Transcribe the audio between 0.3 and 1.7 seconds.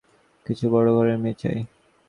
কিন্তু বড়ো ঘরের মেয়ে চাই।